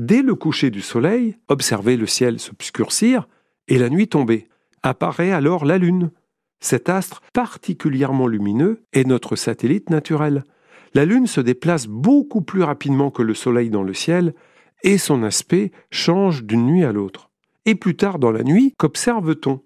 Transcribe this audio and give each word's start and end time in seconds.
Dès 0.00 0.22
le 0.22 0.34
coucher 0.34 0.70
du 0.70 0.80
soleil, 0.80 1.36
observez 1.48 1.98
le 1.98 2.06
ciel 2.06 2.40
s'obscurcir 2.40 3.28
et 3.68 3.76
la 3.76 3.90
nuit 3.90 4.08
tomber. 4.08 4.48
Apparaît 4.82 5.30
alors 5.30 5.66
la 5.66 5.76
Lune. 5.76 6.10
Cet 6.58 6.88
astre 6.88 7.20
particulièrement 7.34 8.26
lumineux 8.26 8.82
est 8.94 9.06
notre 9.06 9.36
satellite 9.36 9.90
naturel. 9.90 10.44
La 10.94 11.04
Lune 11.04 11.26
se 11.26 11.42
déplace 11.42 11.86
beaucoup 11.86 12.40
plus 12.40 12.62
rapidement 12.62 13.10
que 13.10 13.20
le 13.20 13.34
Soleil 13.34 13.68
dans 13.68 13.82
le 13.82 13.92
ciel 13.92 14.32
et 14.82 14.96
son 14.96 15.22
aspect 15.22 15.70
change 15.90 16.44
d'une 16.44 16.64
nuit 16.64 16.84
à 16.84 16.92
l'autre. 16.92 17.28
Et 17.66 17.74
plus 17.74 17.94
tard 17.94 18.18
dans 18.18 18.32
la 18.32 18.42
nuit, 18.42 18.72
qu'observe-t-on? 18.78 19.60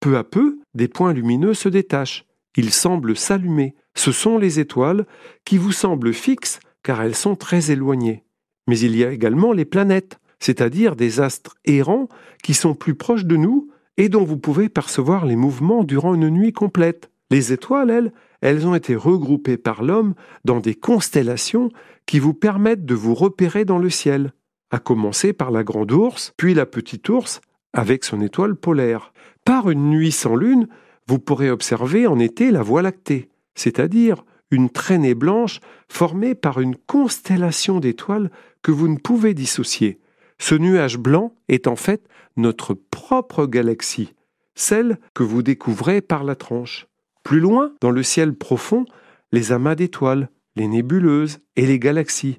Peu 0.00 0.16
à 0.16 0.24
peu, 0.24 0.58
des 0.74 0.88
points 0.88 1.12
lumineux 1.12 1.54
se 1.54 1.68
détachent. 1.68 2.26
Ils 2.56 2.72
semblent 2.72 3.16
s'allumer. 3.16 3.76
Ce 3.94 4.10
sont 4.10 4.36
les 4.36 4.58
étoiles 4.58 5.06
qui 5.44 5.58
vous 5.58 5.70
semblent 5.70 6.12
fixes 6.12 6.58
car 6.82 7.02
elles 7.02 7.14
sont 7.14 7.36
très 7.36 7.70
éloignées. 7.70 8.25
Mais 8.66 8.78
il 8.78 8.96
y 8.96 9.04
a 9.04 9.12
également 9.12 9.52
les 9.52 9.64
planètes, 9.64 10.18
c'est-à-dire 10.38 10.96
des 10.96 11.20
astres 11.20 11.56
errants 11.64 12.08
qui 12.42 12.54
sont 12.54 12.74
plus 12.74 12.94
proches 12.94 13.24
de 13.24 13.36
nous 13.36 13.70
et 13.96 14.08
dont 14.08 14.24
vous 14.24 14.36
pouvez 14.36 14.68
percevoir 14.68 15.24
les 15.24 15.36
mouvements 15.36 15.84
durant 15.84 16.14
une 16.14 16.28
nuit 16.30 16.52
complète. 16.52 17.10
Les 17.30 17.52
étoiles, 17.52 17.90
elles, 17.90 18.12
elles 18.40 18.66
ont 18.66 18.74
été 18.74 18.94
regroupées 18.94 19.56
par 19.56 19.82
l'homme 19.82 20.14
dans 20.44 20.60
des 20.60 20.74
constellations 20.74 21.70
qui 22.04 22.18
vous 22.18 22.34
permettent 22.34 22.84
de 22.84 22.94
vous 22.94 23.14
repérer 23.14 23.64
dans 23.64 23.78
le 23.78 23.90
ciel, 23.90 24.32
à 24.70 24.78
commencer 24.78 25.32
par 25.32 25.50
la 25.50 25.64
grande 25.64 25.92
ours, 25.92 26.32
puis 26.36 26.54
la 26.54 26.66
petite 26.66 27.08
ours 27.08 27.40
avec 27.72 28.04
son 28.04 28.20
étoile 28.20 28.56
polaire. 28.56 29.12
Par 29.44 29.70
une 29.70 29.90
nuit 29.90 30.12
sans 30.12 30.36
lune, 30.36 30.68
vous 31.08 31.18
pourrez 31.18 31.50
observer 31.50 32.06
en 32.06 32.18
été 32.18 32.50
la 32.50 32.62
Voie 32.62 32.82
lactée, 32.82 33.28
c'est-à-dire 33.54 34.24
une 34.50 34.70
traînée 34.70 35.14
blanche 35.14 35.60
formée 35.88 36.34
par 36.34 36.60
une 36.60 36.76
constellation 36.76 37.80
d'étoiles 37.80 38.30
que 38.62 38.70
vous 38.70 38.88
ne 38.88 38.98
pouvez 38.98 39.34
dissocier. 39.34 39.98
Ce 40.38 40.54
nuage 40.54 40.98
blanc 40.98 41.34
est 41.48 41.66
en 41.66 41.76
fait 41.76 42.06
notre 42.36 42.74
propre 42.74 43.46
galaxie, 43.46 44.14
celle 44.54 44.98
que 45.14 45.22
vous 45.22 45.42
découvrez 45.42 46.00
par 46.00 46.24
la 46.24 46.36
tranche. 46.36 46.86
Plus 47.22 47.40
loin, 47.40 47.72
dans 47.80 47.90
le 47.90 48.02
ciel 48.02 48.34
profond, 48.34 48.84
les 49.32 49.52
amas 49.52 49.74
d'étoiles, 49.74 50.28
les 50.54 50.68
nébuleuses 50.68 51.38
et 51.56 51.66
les 51.66 51.78
galaxies. 51.78 52.38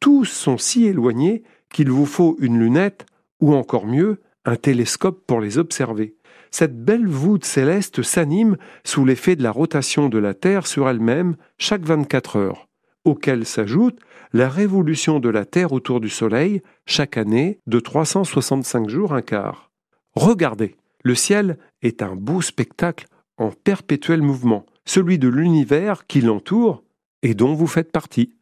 Tous 0.00 0.24
sont 0.24 0.58
si 0.58 0.86
éloignés 0.86 1.42
qu'il 1.70 1.90
vous 1.90 2.06
faut 2.06 2.36
une 2.40 2.58
lunette, 2.58 3.06
ou 3.40 3.54
encore 3.54 3.86
mieux, 3.86 4.20
un 4.44 4.56
télescope 4.56 5.26
pour 5.26 5.40
les 5.40 5.58
observer. 5.58 6.16
Cette 6.50 6.82
belle 6.82 7.06
voûte 7.06 7.44
céleste 7.44 8.02
s'anime 8.02 8.56
sous 8.84 9.04
l'effet 9.04 9.36
de 9.36 9.42
la 9.42 9.50
rotation 9.50 10.08
de 10.08 10.18
la 10.18 10.34
Terre 10.34 10.66
sur 10.66 10.88
elle-même 10.88 11.36
chaque 11.58 11.84
24 11.84 12.36
heures, 12.36 12.68
auquel 13.04 13.44
s'ajoute 13.44 13.98
la 14.32 14.48
révolution 14.48 15.20
de 15.20 15.28
la 15.28 15.44
Terre 15.44 15.72
autour 15.72 16.00
du 16.00 16.08
Soleil 16.08 16.62
chaque 16.86 17.16
année 17.16 17.60
de 17.66 17.80
365 17.80 18.88
jours 18.88 19.14
un 19.14 19.22
quart. 19.22 19.70
Regardez, 20.14 20.76
le 21.04 21.14
ciel 21.14 21.58
est 21.82 22.02
un 22.02 22.16
beau 22.16 22.42
spectacle 22.42 23.06
en 23.36 23.50
perpétuel 23.50 24.20
mouvement, 24.20 24.66
celui 24.84 25.18
de 25.18 25.28
l'univers 25.28 26.06
qui 26.06 26.20
l'entoure 26.20 26.82
et 27.22 27.34
dont 27.34 27.54
vous 27.54 27.66
faites 27.66 27.92
partie. 27.92 28.34